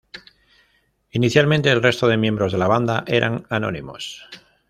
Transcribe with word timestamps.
Inicialmente, 1.11 1.69
el 1.69 1.83
resto 1.83 2.07
de 2.07 2.17
miembros 2.17 2.51
de 2.51 2.57
la 2.57 2.65
banda 2.67 3.03
eran 3.05 3.45
anónimos. 3.51 4.27